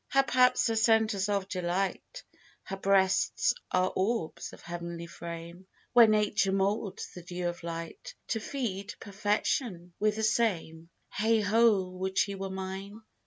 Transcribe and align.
Her 0.07 0.23
paps 0.23 0.67
are 0.71 0.75
centres 0.75 1.29
of 1.29 1.47
delight, 1.47 2.23
Her 2.63 2.75
breasts 2.75 3.53
are 3.71 3.93
orbs 3.95 4.51
of 4.51 4.61
heavenly 4.63 5.05
frame, 5.05 5.67
Where 5.93 6.07
Nature 6.07 6.51
moulds 6.53 7.11
the 7.13 7.21
dew 7.21 7.47
of 7.47 7.61
light 7.61 8.15
To 8.29 8.39
feed 8.39 8.95
perfection 8.99 9.93
with 9.99 10.15
the 10.15 10.23
same: 10.23 10.89
Heigh 11.09 11.41
ho, 11.41 11.87
would 11.91 12.17
she 12.17 12.33
were 12.33 12.49
mine! 12.49 13.03